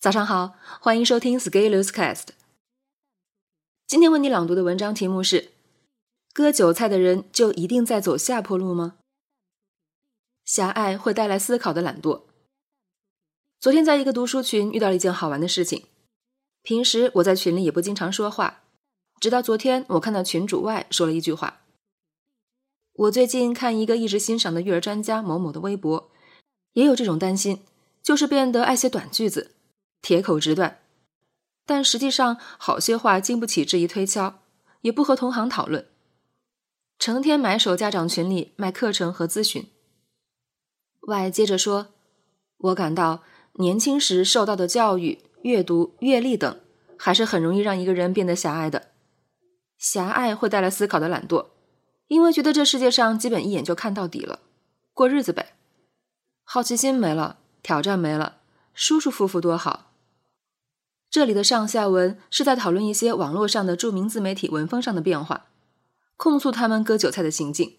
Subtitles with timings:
[0.00, 2.28] 早上好，欢迎收听 Scaleus Cast。
[3.86, 5.50] 今天为你朗读的文章题目是：
[6.32, 8.94] 割韭菜的人就一定在走下坡路吗？
[10.46, 12.22] 狭隘会带来思考的懒惰。
[13.60, 15.84] 昨天在一个读书群遇到了一件好玩的事情。
[16.62, 18.62] 平时我在群里也不经常说话，
[19.20, 21.60] 直到昨天我看到群主外说了一句话。
[22.94, 26.10] 我最近看一个一直欣赏的育儿专家某某的微博，
[26.72, 27.62] 也有这种担心，
[28.02, 29.56] 就是变得爱写短句子。
[30.02, 30.80] 铁口直断，
[31.66, 34.40] 但实际上好些话经不起质疑推敲，
[34.80, 35.86] 也不和同行讨论，
[36.98, 39.70] 成天埋首家长群里卖课程和咨询。
[41.02, 41.88] 外接着说，
[42.58, 43.22] 我感到
[43.54, 46.60] 年轻时受到的教育、阅读、阅历等，
[46.96, 48.88] 还是很容易让一个人变得狭隘的。
[49.78, 51.46] 狭隘会带来思考的懒惰，
[52.08, 54.40] 因为觉得这世界上基本一眼就看到底了，
[54.92, 55.54] 过日子呗。
[56.44, 58.40] 好奇心没了，挑战没了，
[58.74, 59.89] 舒舒服服多好。
[61.10, 65.46] 这里的上下文是在讨论一些网络上的著名自媒体文风上的变化，
[66.16, 67.78] 控诉他们割韭菜的行径。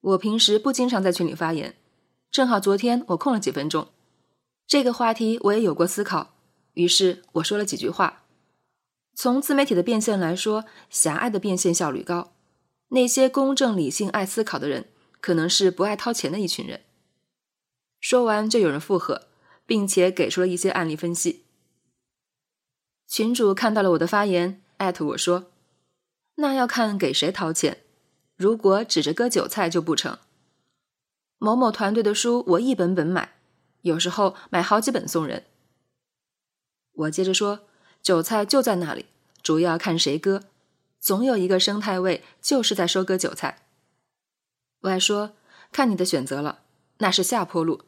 [0.00, 1.74] 我平时不经常在群里发言，
[2.30, 3.88] 正好昨天我空了几分钟，
[4.64, 6.36] 这个话题我也有过思考，
[6.74, 8.22] 于是我说了几句话。
[9.16, 12.32] 从自媒体的变现来说，狭隘的变现效率高，
[12.90, 14.86] 那些公正理性爱思考的人，
[15.20, 16.82] 可能是不爱掏钱的一群人。
[17.98, 19.26] 说完就有人附和，
[19.66, 21.45] 并且给出了一些案例分析。
[23.06, 25.52] 群主看到了我的发言，艾特我说
[26.36, 27.84] ：“那要看给谁掏钱，
[28.36, 30.18] 如果指着割韭菜就不成。
[31.38, 33.34] 某某团队的书我一本本买，
[33.82, 35.44] 有时候买好几本送人。”
[36.92, 37.60] 我接着说
[38.02, 39.06] ：“韭菜就在那里，
[39.42, 40.42] 主要看谁割，
[40.98, 43.62] 总有一个生态位就是在收割韭菜。”
[44.82, 45.34] 我还说
[45.70, 46.60] ：“看你的选择了，
[46.98, 47.82] 那是下坡路，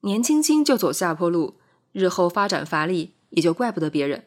[0.00, 1.56] 年轻轻就走下坡路，
[1.92, 4.24] 日后发展乏力，也就怪不得别人。”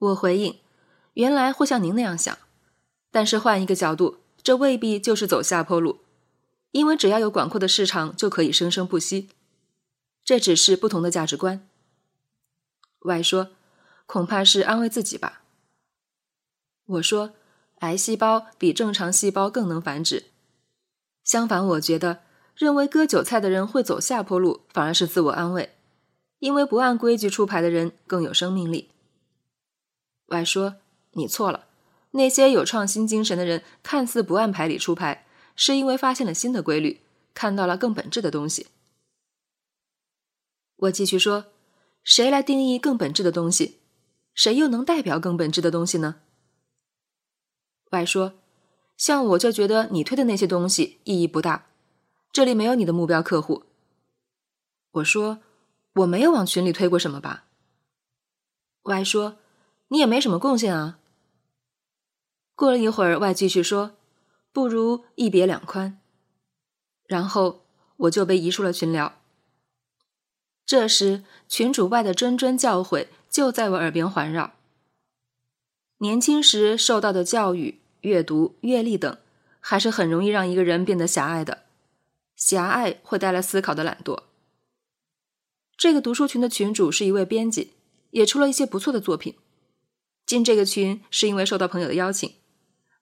[0.00, 0.58] 我回应
[1.14, 2.38] ：“原来会像您那样想，
[3.10, 6.00] 但是换一个角度，这未必就是走下坡路，
[6.70, 9.28] 因为只要有广阔的市场，就可以生生不息。
[10.24, 11.68] 这只是不同的价值观。
[13.00, 13.50] ”Y 说
[14.06, 15.42] ：“恐怕是安慰自己吧。”
[16.86, 17.34] 我说
[17.80, 20.24] ：“癌细胞比正常细胞更能繁殖。
[21.22, 22.22] 相反，我觉得
[22.56, 25.74] 认为割韭菜的人会走下坡路，反而是自我安慰，
[26.38, 28.89] 因为不按规矩出牌的人更有生命力。”
[30.30, 30.76] 外说
[31.14, 31.66] ：“你错了，
[32.12, 35.26] 那些有创新精神的人看似不按牌理出牌，
[35.56, 37.00] 是因为发现了新的规律，
[37.34, 38.68] 看到了更本质的东西。”
[40.86, 41.46] 我继续说
[42.04, 43.80] ：“谁来定义更本质的东西？
[44.32, 46.20] 谁又能代表更本质的东西呢？”
[47.90, 48.34] 外说
[48.96, 51.66] ：“像我就觉得你推的那些东西意义不大，
[52.32, 53.64] 这里没有你的目标客户。”
[54.92, 55.40] 我说
[55.94, 57.46] ：“我没有往群里推过什么吧？”
[58.84, 59.39] 外说。
[59.90, 60.98] 你也没什么贡献啊。
[62.56, 63.92] 过了一会儿，外继续说
[64.52, 66.00] ：“不如一别两宽。”
[67.06, 67.62] 然后
[67.96, 69.20] 我就被移出了群聊。
[70.64, 74.54] 这时，群主外的谆谆教诲就在我耳边环绕。
[75.98, 79.18] 年轻时受到的教育、阅读、阅历等，
[79.58, 81.64] 还是很容易让一个人变得狭隘的。
[82.36, 84.22] 狭隘会带来思考的懒惰。
[85.76, 87.72] 这个读书群的群主是一位编辑，
[88.10, 89.34] 也出了一些不错的作品。
[90.30, 92.36] 进这个群是因为受到朋友的邀请，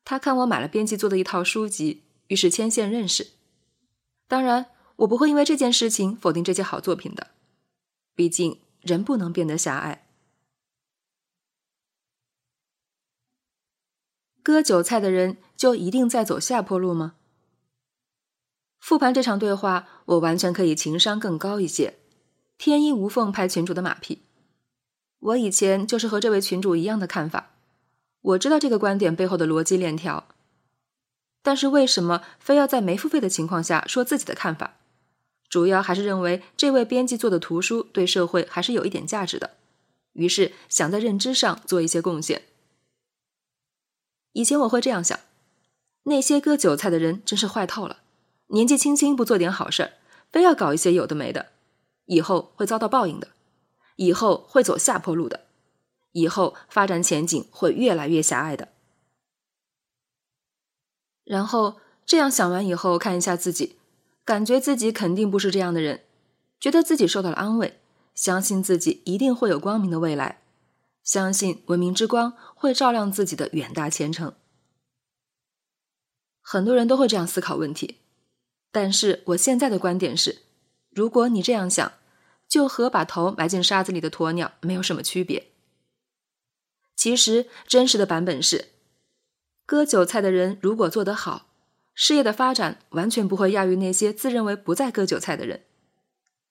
[0.02, 3.32] 他看我买了编辑做的一套书籍，于是牵线认识。
[4.26, 7.32] 当然，我不会因为这件事情否定这些好作品的，
[8.14, 10.08] 毕竟人不能变得狭隘。
[14.42, 17.16] 割韭菜的人就一定在走下坡路吗？
[18.80, 21.98] 复盘这场对话，我完全可以情商更高一些，
[22.56, 24.27] 天衣无缝拍群主的马屁。
[25.20, 27.50] 我以前就是和这位群主一样的看法，
[28.20, 30.28] 我知道这个观点背后的逻辑链条，
[31.42, 34.76] 但是为什么非要在没付费的情况下说自己的看法？
[35.48, 39.52] 主要还是认为这位编辑做的图书对社会还是有一点价值的，
[40.12, 42.42] 于是想在认知上做一些贡献。
[44.34, 45.18] 以前我会这样想：
[46.04, 48.00] 那些割韭菜的人真是坏透了，
[48.48, 49.92] 年纪轻轻不做点好事儿，
[50.30, 51.46] 非要搞一些有的没的，
[52.04, 53.28] 以后会遭到报应的。
[53.98, 55.46] 以后会走下坡路的，
[56.12, 58.68] 以后发展前景会越来越狭隘的。
[61.24, 63.76] 然后这样想完以后，看一下自己，
[64.24, 66.04] 感觉自己肯定不是这样的人，
[66.60, 67.80] 觉得自己受到了安慰，
[68.14, 70.42] 相信自己一定会有光明的未来，
[71.02, 74.32] 相信文明之光会照亮自己的远大前程。
[76.40, 77.96] 很多人都会这样思考问题，
[78.70, 80.42] 但是我现在的观点是，
[80.90, 81.94] 如果你这样想。
[82.48, 85.48] 就和把头埋进沙子里的鸵鸟没有什么区别。
[86.96, 88.70] 其实真实的版本是，
[89.66, 91.46] 割韭菜的人如果做得好，
[91.94, 95.64] 事业的发展完全不会亚于那些自认为不再割韭菜的人，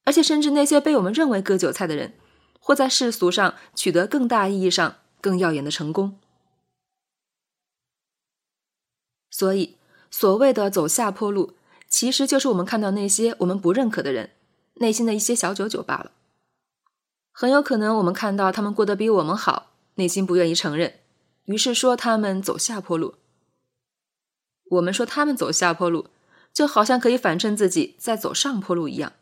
[0.05, 2.13] 而且甚至那些被我们认为割韭菜的人，
[2.59, 6.19] 或在世俗上取得更大意义上更耀眼的成功。
[9.29, 9.77] 所以，
[10.09, 11.55] 所谓的走下坡路，
[11.89, 14.31] 其实就是我们看到那些我们不认可的人
[14.79, 16.12] 内心的一些小九九罢了。
[17.31, 21.00] 很有可能我们看到他们过得比我们好，内心不愿意承认，
[21.45, 23.15] 于是说他们走下坡路。
[24.71, 26.07] 我们说他们走下坡路，
[26.51, 29.13] 就好像可以反衬自己在走上坡路一样。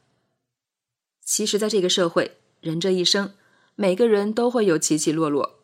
[1.24, 3.34] 其实，在这个社会，人这一生，
[3.76, 5.60] 每个人都会有起起落落。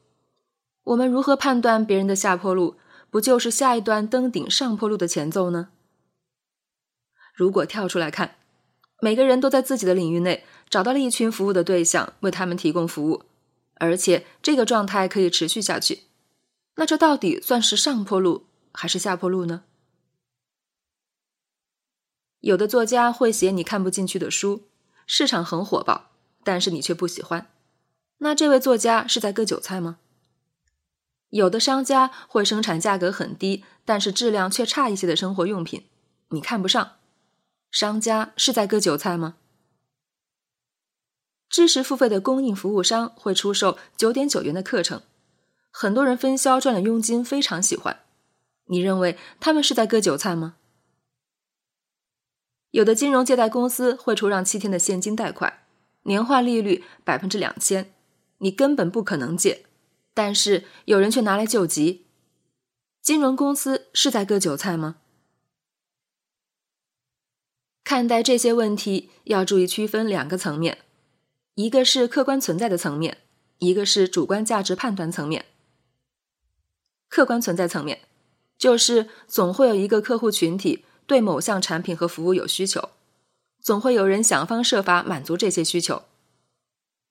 [0.84, 2.76] 我们如何判断别人的下坡路？
[3.10, 5.70] 不就是下一段登顶上坡路的前奏呢？
[7.34, 8.36] 如果跳出来看，
[9.04, 13.24] 每个人都在自己的领域内找到了一群服务的对象，为他们提供服务，
[13.74, 16.04] 而且这个状态可以持续下去，
[16.76, 19.64] 那这到底算是上坡路还是下坡路呢？
[22.42, 24.68] 有的作家会写你看不进去的书，
[25.08, 26.12] 市场很火爆，
[26.44, 27.52] 但是你却不喜欢，
[28.20, 29.98] 那这位作家是在割韭菜吗？
[31.30, 35.88] 有的商家会生产价格很低，但是质量却差一些的生活用品，
[36.30, 36.98] 你看不上，
[37.72, 39.38] 商家是在割韭菜吗？
[41.50, 45.02] 知识付费的供应服务商会出售九点九元的课程，
[45.72, 48.02] 很多人分销赚了佣金，非常喜欢，
[48.66, 50.56] 你认为他们是在割韭菜吗？
[52.72, 55.64] 有的金融借贷公司会出让七天的现金贷款，
[56.04, 57.94] 年化利率百分之两千，
[58.38, 59.66] 你根本不可能借。
[60.14, 62.06] 但是有人却拿来救急，
[63.02, 65.01] 金融公司是在割韭菜吗？
[67.92, 70.78] 看待这些问题要注意区分两个层面，
[71.56, 73.18] 一个是客观存在的层面，
[73.58, 75.44] 一个是主观价值判断层面。
[77.10, 78.00] 客观存在层面，
[78.58, 82.92] 就是总会有一个客户群体对某项产品和服务有需求，
[83.62, 86.04] 总会有人想方设法满足这些需求，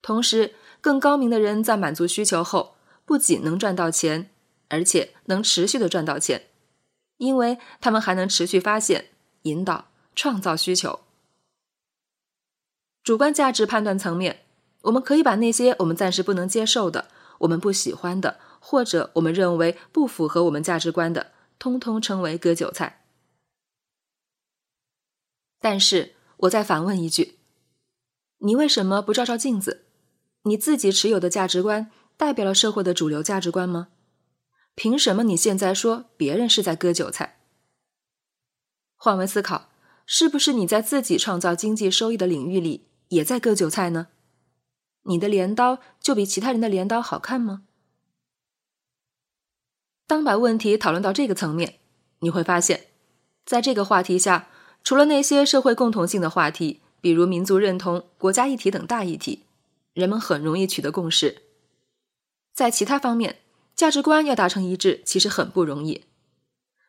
[0.01, 2.77] 同时更高明的人在满足需求后。
[3.05, 4.31] 不仅能赚到钱，
[4.69, 6.47] 而且能持续的赚到钱，
[7.19, 9.09] 因为他们还能持续发现、
[9.43, 9.90] 引导、
[10.21, 11.01] 创造需求。
[13.03, 14.45] 主观价值判断层面，
[14.83, 17.09] 我们可以把那些我们暂时不能接受的、
[17.39, 23.03] 我们不喜欢的，或者我们认为不符合我们价值观的，通通称为割韭菜。
[25.59, 27.39] 但是，我再反问一句：
[28.41, 29.87] 你为什么不照照镜子？
[30.43, 31.91] 你自己持有的价值观？
[32.19, 33.89] 代表了社会的主流价值观吗？
[34.75, 37.41] 凭什么你现在说别人是在割韭菜？
[38.97, 39.71] 换位思考，
[40.13, 44.09] 是不是你在自己创造经济收益的领域里也在割韭菜呢？
[45.03, 47.63] 你的镰刀就比其他人的镰刀好看吗？
[50.09, 51.79] 当把问题讨论到这个层面，
[52.19, 52.89] 你会发现，
[53.45, 54.49] 在这个话题下，
[54.83, 59.45] 除了那些社会共同性的话题，比如民族认同、国家议题等大议题，
[59.93, 61.43] 人们很容易取得共识。
[62.53, 63.39] 在其他方面，
[63.77, 66.03] 价值观要达成一致，其实很不容易。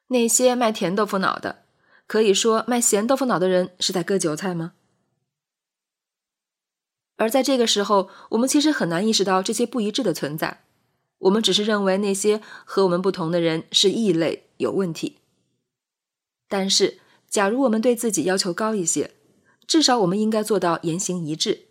[0.08, 1.66] 那些卖甜豆腐脑的，
[2.12, 4.74] 可以说卖咸豆腐脑的人是在割韭菜吗？
[7.16, 10.66] 而在这个时候，我们其实很难意识到这些不一致的存在。
[11.20, 15.20] 我们只是认为那些和我们不同的人是异类，有问题。
[16.50, 17.00] 但是，
[17.30, 19.12] 假如我们对自己要求高一些，
[19.66, 21.68] 至少我们应该做到言行一致。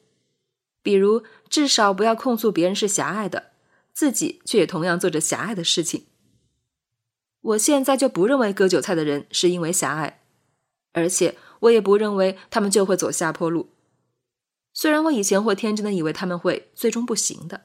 [0.83, 3.51] 比如，至少不要控诉别人是狭隘的。
[3.93, 6.07] 自己却也同样做着狭隘的事情。
[7.43, 10.20] 我现在就不认为割韭菜的人是因为狭隘，
[10.93, 13.69] 而且我也不认为他们就会走下坡路。
[14.73, 17.63] 虽然我以前会天真的以为他们会最终不行的，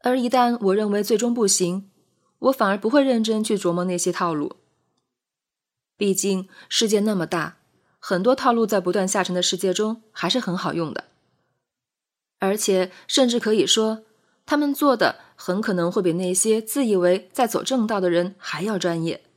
[0.00, 1.90] 而一旦我认为最终不行，
[2.38, 4.56] 我反而不会认真去琢磨那些套路。
[5.96, 7.58] 毕竟世界那么大，
[7.98, 11.04] 很多套路在不断下沉的世界中还是很好用的，
[12.38, 14.04] 而且甚至可以说。
[14.50, 19.27] 他们做的很可能会比那些自以为在走正道的人还要专业。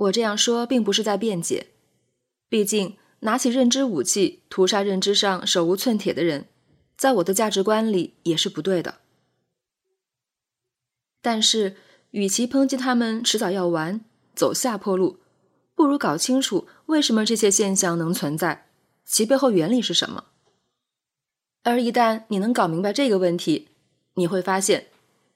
[0.00, 1.66] 我这样说并不是在辩解，
[2.48, 6.46] 毕竟拿起认知武器屠杀认知上手无寸铁的人，
[6.96, 9.00] 在我的价值观里也是不对的。
[11.20, 11.76] 但是，
[12.12, 14.02] 与其抨击他们迟早要完、
[14.34, 15.18] 走下坡路，
[15.74, 18.68] 不如搞清楚为什么这些现象能存在，
[19.04, 20.28] 其背后原理是什么。
[21.62, 23.68] 而一旦你能搞明白这个问题，
[24.14, 24.86] 你会发现，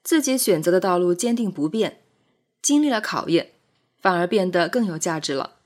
[0.03, 2.03] 自己选择的道路坚定不变，
[2.63, 3.53] 经历了考验，
[4.05, 5.57] 反而变得更有价值了。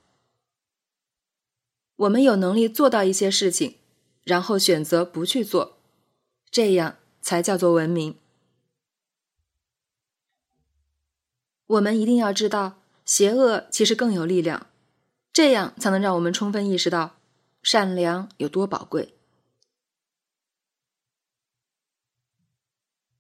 [1.97, 3.79] 我们有能力做到一些事情，
[4.23, 5.81] 然后选择不去做，
[6.49, 8.17] 这样才叫做文明。
[11.67, 14.69] 我们一定要知道，邪恶其实更有力量，
[15.33, 17.17] 这样才能让我们充分意识到
[17.61, 19.15] 善良有多宝贵。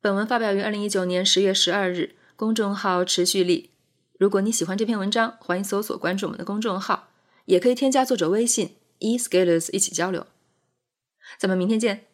[0.01, 3.73] 本文发表于二零一九年十月十二日，公众号持续力。
[4.19, 7.11] 如果你喜欢这篇文章，欢迎搜索关注我们的公众号，
[7.45, 10.27] 也可以添加作者微信 e scalers 一起交流。
[11.39, 12.07] 咱们明天见。